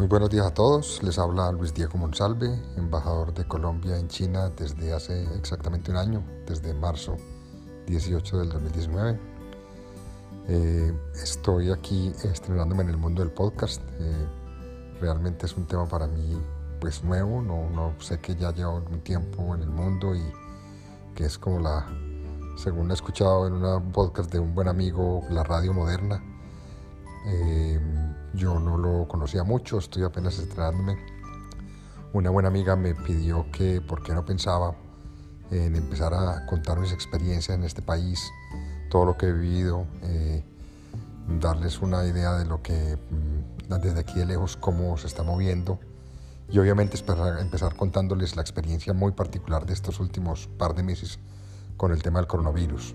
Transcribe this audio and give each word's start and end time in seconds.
Muy 0.00 0.08
buenos 0.08 0.30
días 0.30 0.46
a 0.46 0.54
todos, 0.54 1.02
les 1.02 1.18
habla 1.18 1.52
Luis 1.52 1.74
Diego 1.74 1.98
Monsalve, 1.98 2.58
embajador 2.78 3.34
de 3.34 3.46
Colombia 3.46 3.98
en 3.98 4.08
China 4.08 4.48
desde 4.48 4.94
hace 4.94 5.24
exactamente 5.34 5.90
un 5.90 5.98
año, 5.98 6.24
desde 6.46 6.72
marzo 6.72 7.18
18 7.86 8.38
del 8.38 8.48
2019. 8.48 9.20
Eh, 10.48 10.98
estoy 11.22 11.70
aquí 11.70 12.14
estrenándome 12.24 12.82
en 12.84 12.88
el 12.88 12.96
mundo 12.96 13.20
del 13.20 13.30
podcast. 13.30 13.82
Eh, 13.98 14.26
realmente 15.02 15.44
es 15.44 15.54
un 15.58 15.66
tema 15.66 15.86
para 15.86 16.06
mí 16.06 16.34
pues 16.80 17.04
nuevo, 17.04 17.42
no, 17.42 17.92
sé 17.98 18.18
que 18.20 18.34
ya 18.34 18.54
llevo 18.54 18.82
un 18.90 19.02
tiempo 19.02 19.54
en 19.54 19.60
el 19.60 19.70
mundo 19.70 20.14
y 20.14 20.32
que 21.14 21.26
es 21.26 21.36
como 21.36 21.60
la, 21.60 21.86
según 22.56 22.90
he 22.90 22.94
escuchado 22.94 23.46
en 23.46 23.62
un 23.62 23.92
podcast 23.92 24.32
de 24.32 24.38
un 24.38 24.54
buen 24.54 24.68
amigo, 24.68 25.26
la 25.28 25.44
radio 25.44 25.74
moderna. 25.74 26.24
Yo 28.40 28.58
no 28.58 28.78
lo 28.78 29.06
conocía 29.06 29.44
mucho, 29.44 29.76
estoy 29.76 30.02
apenas 30.02 30.38
estrenándome. 30.38 30.96
Una 32.14 32.30
buena 32.30 32.48
amiga 32.48 32.74
me 32.74 32.94
pidió 32.94 33.44
que 33.52 33.82
por 33.82 34.02
qué 34.02 34.14
no 34.14 34.24
pensaba 34.24 34.74
en 35.50 35.76
empezar 35.76 36.14
a 36.14 36.46
contar 36.46 36.80
mis 36.80 36.90
experiencias 36.90 37.58
en 37.58 37.64
este 37.64 37.82
país, 37.82 38.32
todo 38.88 39.04
lo 39.04 39.18
que 39.18 39.26
he 39.26 39.32
vivido, 39.34 39.86
eh, 40.04 40.42
darles 41.38 41.82
una 41.82 42.06
idea 42.06 42.32
de 42.38 42.46
lo 42.46 42.62
que 42.62 42.96
mm, 42.96 43.74
desde 43.74 44.00
aquí 44.00 44.18
de 44.18 44.24
lejos 44.24 44.56
cómo 44.56 44.96
se 44.96 45.06
está 45.06 45.22
moviendo 45.22 45.78
y 46.48 46.58
obviamente 46.58 46.96
empezar 47.40 47.76
contándoles 47.76 48.36
la 48.36 48.40
experiencia 48.40 48.94
muy 48.94 49.12
particular 49.12 49.66
de 49.66 49.74
estos 49.74 50.00
últimos 50.00 50.48
par 50.56 50.74
de 50.74 50.82
meses 50.82 51.18
con 51.76 51.92
el 51.92 52.02
tema 52.02 52.20
del 52.20 52.26
coronavirus. 52.26 52.94